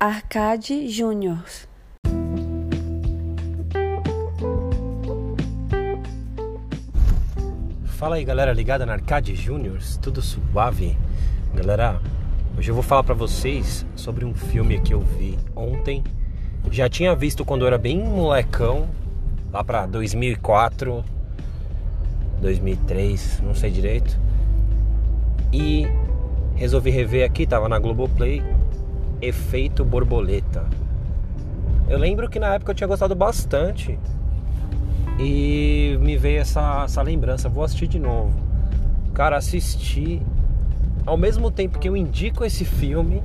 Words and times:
Arcade 0.00 0.88
Júnior. 0.88 1.42
Fala 7.84 8.14
aí 8.14 8.24
galera 8.24 8.52
ligada 8.52 8.86
na 8.86 8.92
Arcade 8.92 9.34
Juniors, 9.34 9.96
tudo 9.96 10.22
suave? 10.22 10.96
Galera, 11.52 12.00
hoje 12.56 12.70
eu 12.70 12.76
vou 12.76 12.84
falar 12.84 13.02
pra 13.02 13.14
vocês 13.14 13.84
sobre 13.96 14.24
um 14.24 14.32
filme 14.32 14.80
que 14.80 14.94
eu 14.94 15.00
vi 15.00 15.36
ontem. 15.56 16.04
Já 16.70 16.88
tinha 16.88 17.12
visto 17.16 17.44
quando 17.44 17.62
eu 17.62 17.66
era 17.66 17.76
bem 17.76 17.98
molecão, 17.98 18.88
lá 19.52 19.64
pra 19.64 19.84
2004, 19.84 21.04
2003, 22.40 23.40
não 23.40 23.52
sei 23.52 23.72
direito. 23.72 24.16
E 25.52 25.88
resolvi 26.54 26.90
rever 26.90 27.26
aqui, 27.26 27.44
tava 27.48 27.68
na 27.68 27.80
Globoplay, 27.80 28.44
Efeito 29.20 29.84
Borboleta. 29.84 30.64
Eu 31.88 31.98
lembro 31.98 32.28
que 32.28 32.38
na 32.38 32.54
época 32.54 32.72
eu 32.72 32.74
tinha 32.74 32.86
gostado 32.86 33.14
bastante 33.14 33.98
e 35.18 35.98
me 36.00 36.16
veio 36.16 36.40
essa, 36.40 36.84
essa 36.84 37.02
lembrança, 37.02 37.48
vou 37.48 37.64
assistir 37.64 37.86
de 37.86 37.98
novo. 37.98 38.32
Cara, 39.14 39.36
assisti 39.36 40.22
ao 41.04 41.16
mesmo 41.16 41.50
tempo 41.50 41.78
que 41.78 41.88
eu 41.88 41.96
indico 41.96 42.44
esse 42.44 42.64
filme, 42.64 43.22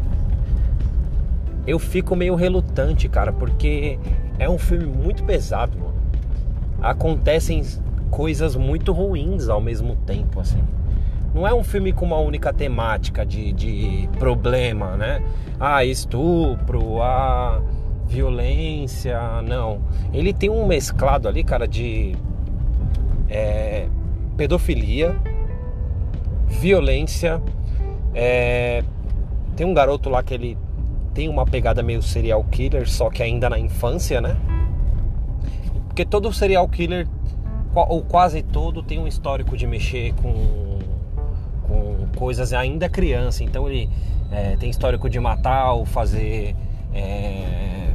eu 1.68 1.78
fico 1.78 2.16
meio 2.16 2.36
relutante, 2.36 3.10
cara, 3.10 3.34
porque 3.34 4.00
é 4.40 4.50
um 4.50 4.58
filme 4.58 4.86
muito 4.86 5.24
pesado, 5.24 5.78
mano. 5.78 5.94
Acontecem 6.82 7.62
coisas 8.10 8.56
muito 8.56 8.92
ruins 8.92 9.50
ao 9.50 9.60
mesmo 9.60 9.96
tempo, 10.06 10.40
assim. 10.40 10.64
Não 11.34 11.48
é 11.48 11.54
um 11.54 11.64
filme 11.64 11.92
com 11.92 12.06
uma 12.06 12.20
única 12.20 12.54
temática 12.54 13.26
de, 13.26 13.52
de 13.54 14.10
problema, 14.20 14.96
né? 14.96 15.24
Ah, 15.60 15.84
estupro, 15.84 17.02
ah 17.02 17.62
violência, 18.06 19.42
não. 19.42 19.82
Ele 20.14 20.32
tem 20.32 20.50
um 20.50 20.66
mesclado 20.68 21.28
ali, 21.28 21.44
cara, 21.44 21.68
de 21.68 22.16
é, 23.28 23.88
pedofilia, 24.38 25.16
violência. 26.48 27.42
É, 28.14 28.84
tem 29.56 29.66
um 29.66 29.74
garoto 29.74 30.10
lá 30.10 30.22
que 30.22 30.34
ele 30.34 30.58
tem 31.14 31.30
uma 31.30 31.46
pegada 31.46 31.82
meio 31.82 32.02
serial 32.02 32.44
killer, 32.46 32.88
só 32.88 33.10
que 33.10 33.24
ainda 33.24 33.50
na 33.50 33.58
infância, 33.58 34.22
né? 34.22 34.36
Porque 35.88 36.06
todo 36.06 36.32
serial 36.34 36.68
killer, 36.68 37.08
ou 37.74 38.04
quase 38.04 38.42
todo, 38.42 38.82
tem 38.84 39.00
um 39.00 39.08
histórico 39.08 39.56
de 39.56 39.66
mexer 39.68 40.14
com, 40.16 40.73
com 41.64 42.08
coisas 42.16 42.54
ainda 42.54 42.88
criança. 42.90 43.44
Então 43.44 43.68
ele 43.70 43.90
é, 44.32 44.56
tem 44.58 44.70
histórico 44.70 45.10
de 45.10 45.20
matar 45.20 45.74
ou 45.74 45.86
fazer. 45.86 46.56
É, 46.94 47.94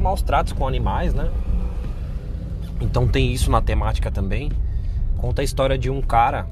maus 0.00 0.22
tratos 0.22 0.52
com 0.52 0.66
animais, 0.66 1.14
né? 1.14 1.30
Então 2.80 3.06
tem 3.06 3.32
isso 3.32 3.50
na 3.50 3.60
temática 3.60 4.10
também. 4.10 4.50
Conta 5.18 5.42
a 5.42 5.44
história 5.44 5.76
de 5.76 5.90
um 5.90 6.00
cara. 6.00 6.46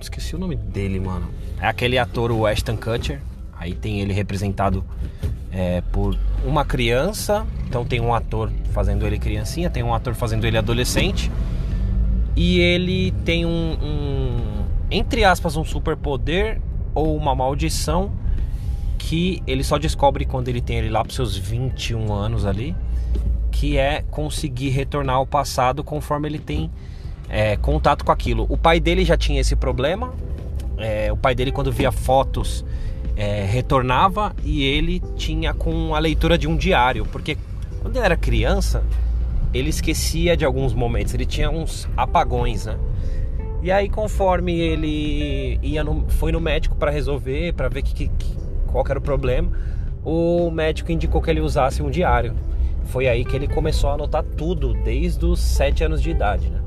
Esqueci 0.00 0.36
o 0.36 0.38
nome 0.38 0.54
dele, 0.54 1.00
mano. 1.00 1.28
É 1.60 1.66
aquele 1.66 1.98
ator, 1.98 2.30
o 2.30 2.46
Ashton 2.46 2.76
Kutcher. 2.76 3.20
Aí 3.58 3.74
tem 3.74 4.00
ele 4.00 4.12
representado 4.12 4.84
é, 5.50 5.80
por 5.92 6.16
uma 6.44 6.64
criança. 6.64 7.46
Então 7.66 7.84
tem 7.84 8.00
um 8.00 8.14
ator 8.14 8.50
fazendo 8.72 9.06
ele 9.06 9.18
criancinha, 9.18 9.68
tem 9.68 9.82
um 9.82 9.94
ator 9.94 10.14
fazendo 10.14 10.46
ele 10.46 10.56
adolescente. 10.56 11.30
E 12.36 12.58
ele 12.58 13.12
tem 13.24 13.46
um, 13.46 13.78
um 13.82 14.64
entre 14.90 15.24
aspas, 15.24 15.56
um 15.56 15.64
superpoder 15.64 16.60
ou 16.94 17.16
uma 17.16 17.34
maldição 17.34 18.12
que 18.98 19.42
ele 19.46 19.62
só 19.62 19.76
descobre 19.76 20.24
quando 20.24 20.48
ele 20.48 20.60
tem 20.60 20.78
ele 20.78 20.88
lá 20.88 21.02
para 21.04 21.12
seus 21.12 21.36
21 21.36 22.12
anos 22.12 22.46
ali, 22.46 22.74
que 23.50 23.76
é 23.76 24.02
conseguir 24.10 24.70
retornar 24.70 25.16
ao 25.16 25.26
passado 25.26 25.84
conforme 25.84 26.28
ele 26.28 26.38
tem 26.38 26.70
é, 27.28 27.56
contato 27.56 28.04
com 28.04 28.12
aquilo. 28.12 28.46
O 28.48 28.56
pai 28.56 28.80
dele 28.80 29.04
já 29.04 29.16
tinha 29.16 29.40
esse 29.40 29.54
problema. 29.54 30.12
É, 30.78 31.12
o 31.12 31.16
pai 31.16 31.34
dele 31.34 31.52
quando 31.52 31.70
via 31.70 31.92
fotos 31.92 32.64
é, 33.16 33.44
retornava 33.44 34.34
e 34.42 34.62
ele 34.64 35.00
tinha 35.16 35.54
com 35.54 35.94
a 35.94 35.98
leitura 35.98 36.36
de 36.36 36.48
um 36.48 36.56
diário, 36.56 37.06
porque 37.06 37.38
quando 37.80 37.96
ele 37.96 38.04
era 38.04 38.16
criança 38.16 38.82
ele 39.54 39.70
esquecia 39.70 40.36
de 40.36 40.44
alguns 40.44 40.74
momentos, 40.74 41.14
ele 41.14 41.24
tinha 41.24 41.48
uns 41.48 41.88
apagões, 41.96 42.66
né? 42.66 42.76
E 43.62 43.70
aí 43.72 43.88
conforme 43.88 44.58
ele 44.58 45.58
ia 45.62 45.82
no, 45.82 46.04
foi 46.08 46.32
no 46.32 46.40
médico 46.40 46.76
para 46.76 46.90
resolver, 46.90 47.54
para 47.54 47.68
ver 47.68 47.82
que, 47.82 48.08
que 48.08 48.36
qual 48.66 48.84
era 48.90 48.98
o 48.98 49.02
problema, 49.02 49.50
o 50.04 50.50
médico 50.50 50.92
indicou 50.92 51.22
que 51.22 51.30
ele 51.30 51.40
usasse 51.40 51.82
um 51.82 51.88
diário. 51.88 52.34
Foi 52.86 53.08
aí 53.08 53.24
que 53.24 53.34
ele 53.34 53.48
começou 53.48 53.88
a 53.88 53.94
anotar 53.94 54.22
tudo, 54.22 54.74
desde 54.74 55.24
os 55.24 55.40
7 55.40 55.84
anos 55.84 56.02
de 56.02 56.10
idade. 56.10 56.50
Né? 56.50 56.60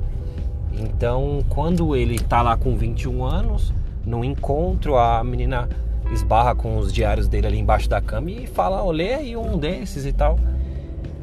Então, 0.79 1.43
quando 1.49 1.95
ele 1.95 2.15
está 2.15 2.41
lá 2.41 2.57
com 2.57 2.75
21 2.75 3.23
anos, 3.23 3.73
no 4.05 4.23
encontro, 4.23 4.97
a 4.97 5.23
menina 5.23 5.69
esbarra 6.11 6.55
com 6.55 6.77
os 6.77 6.91
diários 6.91 7.27
dele 7.27 7.47
ali 7.47 7.59
embaixo 7.59 7.89
da 7.89 8.01
cama 8.01 8.31
e 8.31 8.47
fala: 8.47 8.83
lê 8.91 9.13
aí 9.13 9.37
um 9.37 9.57
desses 9.57 10.05
e 10.05 10.13
tal. 10.13 10.39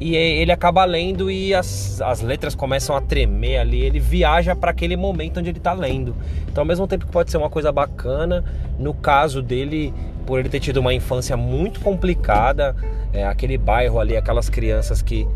E 0.01 0.17
ele 0.17 0.51
acaba 0.51 0.85
lendo 0.85 1.31
e 1.31 1.55
as, 1.55 2.01
as 2.01 2.21
letras 2.21 2.55
começam 2.55 2.97
a 2.97 3.01
tremer 3.01 3.59
ali. 3.59 3.81
Ele 3.81 4.01
viaja 4.01 4.55
para 4.55 4.71
aquele 4.71 4.97
momento 4.97 5.39
onde 5.39 5.51
ele 5.51 5.59
está 5.59 5.73
lendo. 5.73 6.15
Então, 6.49 6.63
ao 6.63 6.67
mesmo 6.67 6.87
tempo 6.87 7.07
que 7.07 7.13
pode 7.13 7.31
ser 7.31 7.37
uma 7.37 7.49
coisa 7.49 7.71
bacana, 7.71 8.45
no 8.79 8.93
caso 8.93 9.41
dele, 9.41 9.95
por 10.27 10.41
ele 10.41 10.49
ter 10.49 10.61
tido 10.61 10.79
uma 10.79 10.93
infância 10.93 11.37
muito 11.37 11.81
complicada, 11.81 12.75
é, 13.13 13.25
aquele 13.25 13.57
bairro 13.57 14.01
ali, 14.01 14.17
aquelas 14.17 14.49
crianças 14.49 15.01
que 15.01 15.27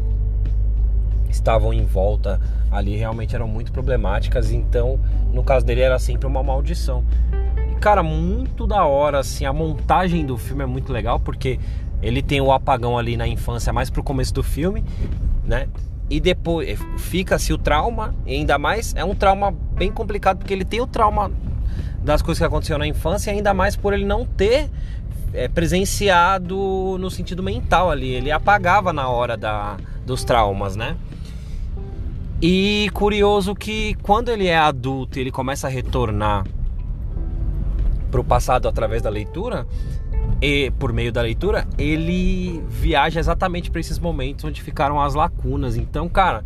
estavam 1.31 1.73
em 1.73 1.85
volta 1.85 2.41
ali 2.71 2.97
realmente 2.97 3.35
eram 3.35 3.47
muito 3.47 3.73
problemáticas, 3.73 4.51
então 4.51 4.99
no 5.33 5.43
caso 5.43 5.65
dele 5.65 5.81
era 5.81 5.99
sempre 5.99 6.27
uma 6.27 6.43
maldição. 6.43 7.05
E 7.71 7.75
cara, 7.77 8.03
muito 8.03 8.67
da 8.67 8.85
hora 8.85 9.19
assim, 9.19 9.45
a 9.45 9.53
montagem 9.53 10.27
do 10.27 10.37
filme 10.37 10.63
é 10.63 10.67
muito 10.67 10.93
legal 10.93 11.19
porque 11.21 11.59
ele 12.03 12.23
tem 12.23 12.41
o 12.41 12.53
apagão 12.53 12.97
ali 12.97 13.17
na 13.17 13.27
infância 13.27 13.73
mais 13.73 13.91
pro 13.91 14.03
começo 14.03 14.33
do 14.33 14.43
filme, 14.43 14.85
né? 15.45 15.69
E 16.11 16.21
depois 16.21 16.79
fica-se 16.97 17.53
o 17.53 17.59
trauma, 17.59 18.15
e 18.27 18.35
ainda 18.35 18.59
mais 18.59 18.95
é 18.95 19.05
um 19.05 19.15
trauma 19.15 19.51
bem 19.51 19.93
complicado 19.93 20.39
porque 20.39 20.55
ele 20.55 20.65
tem 20.65 20.81
o 20.81 20.87
trauma 20.87 21.31
das 22.03 22.23
coisas 22.23 22.39
que 22.39 22.45
aconteceram 22.45 22.79
na 22.79 22.87
infância, 22.87 23.33
ainda 23.33 23.53
mais 23.53 23.77
por 23.77 23.93
ele 23.93 24.05
não 24.05 24.25
ter 24.25 24.71
é, 25.35 25.49
presenciado 25.49 26.97
no 26.99 27.11
sentido 27.11 27.43
mental 27.43 27.91
ali. 27.91 28.09
Ele 28.09 28.31
apagava 28.31 28.93
na 28.93 29.09
hora 29.09 29.37
da, 29.37 29.77
dos 30.07 30.25
traumas, 30.25 30.77
né? 30.77 30.97
E 32.41 32.89
curioso 32.95 33.55
que 33.55 33.95
quando 34.03 34.31
ele 34.31 34.47
é 34.47 34.57
adulto 34.57 35.19
ele 35.19 35.31
começa 35.31 35.67
a 35.67 35.71
retornar 35.71 36.47
para 38.11 38.21
o 38.21 38.25
passado 38.25 38.69
através 38.69 39.03
da 39.03 39.11
leitura, 39.11 39.67
e 40.41 40.71
por 40.79 40.93
meio 40.93 41.13
da 41.13 41.23
leitura, 41.23 41.67
ele 41.77 42.63
viaja 42.69 43.19
exatamente 43.19 43.71
para 43.71 43.81
esses 43.81 43.99
momentos 43.99 44.45
onde 44.45 44.63
ficaram 44.63 45.01
as 45.01 45.15
lacunas. 45.15 45.77
Então, 45.77 46.09
cara, 46.09 46.45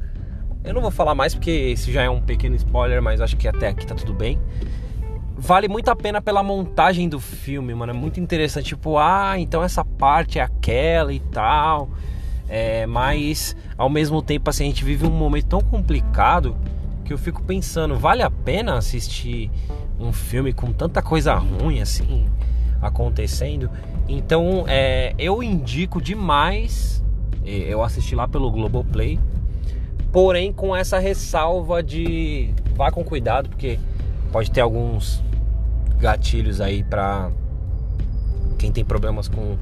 eu 0.64 0.72
não 0.72 0.80
vou 0.80 0.90
falar 0.90 1.14
mais 1.14 1.34
porque 1.34 1.50
esse 1.50 1.92
já 1.92 2.02
é 2.02 2.10
um 2.10 2.20
pequeno 2.20 2.56
spoiler, 2.56 3.02
mas 3.02 3.20
acho 3.20 3.36
que 3.36 3.46
até 3.46 3.68
aqui 3.68 3.86
tá 3.86 3.94
tudo 3.94 4.14
bem 4.14 4.38
vale 5.42 5.66
muito 5.66 5.90
a 5.90 5.96
pena 5.96 6.22
pela 6.22 6.40
montagem 6.40 7.08
do 7.08 7.18
filme, 7.18 7.74
mano. 7.74 7.90
É 7.90 7.94
muito 7.94 8.20
interessante. 8.20 8.66
Tipo, 8.66 8.96
ah, 8.96 9.34
então 9.36 9.62
essa 9.62 9.84
parte 9.84 10.38
é 10.38 10.42
aquela 10.42 11.12
e 11.12 11.18
tal. 11.18 11.90
É, 12.48 12.86
mas 12.86 13.56
ao 13.76 13.90
mesmo 13.90 14.22
tempo, 14.22 14.48
assim, 14.48 14.64
a 14.64 14.66
gente 14.68 14.84
vive 14.84 15.04
um 15.04 15.10
momento 15.10 15.46
tão 15.46 15.60
complicado 15.60 16.56
que 17.04 17.12
eu 17.12 17.18
fico 17.18 17.42
pensando, 17.42 17.96
vale 17.96 18.22
a 18.22 18.30
pena 18.30 18.74
assistir 18.74 19.50
um 19.98 20.12
filme 20.12 20.52
com 20.52 20.72
tanta 20.72 21.02
coisa 21.02 21.34
ruim 21.34 21.80
assim 21.80 22.28
acontecendo? 22.82 23.70
Então, 24.08 24.64
é, 24.66 25.14
eu 25.18 25.42
indico 25.42 26.02
demais. 26.02 27.02
Eu 27.44 27.82
assisti 27.82 28.14
lá 28.14 28.28
pelo 28.28 28.50
Globoplay. 28.50 29.18
Porém, 30.12 30.52
com 30.52 30.76
essa 30.76 30.98
ressalva 30.98 31.82
de 31.82 32.52
vá 32.74 32.90
com 32.90 33.02
cuidado, 33.02 33.48
porque 33.48 33.78
pode 34.30 34.50
ter 34.50 34.60
alguns 34.60 35.22
gatilhos 35.98 36.60
aí 36.60 36.82
para 36.82 37.30
quem 38.58 38.70
tem 38.70 38.84
problemas 38.84 39.28
com, 39.28 39.56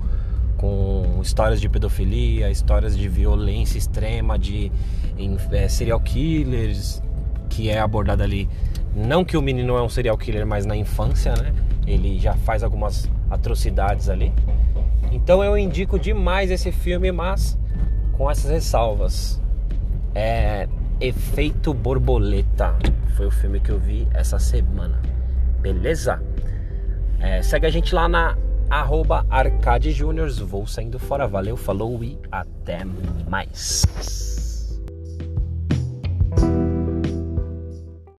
com 0.56 1.20
histórias 1.23 1.61
de 1.61 1.69
pedofilia, 1.69 2.50
histórias 2.50 2.96
de 2.96 3.08
violência 3.08 3.78
extrema, 3.78 4.38
de 4.38 4.73
em, 5.16 5.37
é, 5.52 5.69
serial 5.69 6.00
killers, 6.00 7.02
que 7.49 7.70
é 7.70 7.78
abordado 7.78 8.23
ali. 8.23 8.49
Não 8.94 9.25
que 9.25 9.37
o 9.37 9.43
menino 9.43 9.76
é 9.76 9.82
um 9.82 9.88
serial 9.88 10.19
killer, 10.19 10.46
mas 10.46 10.66
na 10.66 10.76
infância, 10.76 11.34
né? 11.37 11.52
Ele 11.90 12.19
já 12.19 12.34
faz 12.34 12.62
algumas 12.62 13.10
atrocidades 13.31 14.08
ali. 14.08 14.32
Então 15.10 15.42
eu 15.42 15.56
indico 15.58 15.98
demais 15.98 16.50
esse 16.50 16.70
filme, 16.70 17.10
mas 17.10 17.58
com 18.12 18.31
essas 18.31 18.50
ressalvas. 18.50 19.40
É 20.14 20.69
Efeito 21.00 21.72
Borboleta 21.72 22.76
foi 23.20 23.26
o 23.26 23.31
filme 23.31 23.60
que 23.60 23.70
eu 23.70 23.78
vi 23.78 24.08
essa 24.14 24.38
semana. 24.38 25.00
Beleza? 25.60 26.22
É, 27.19 27.42
segue 27.42 27.66
a 27.66 27.70
gente 27.70 27.94
lá 27.94 28.08
na 28.08 28.37
arroba 28.70 29.26
Arcade 29.28 29.92
Júniors. 29.92 30.38
Vou 30.38 30.66
saindo 30.66 30.98
fora. 30.98 31.26
Valeu, 31.26 31.56
falou 31.56 32.02
e 32.02 32.19
até 32.32 32.81
mais. 33.28 33.84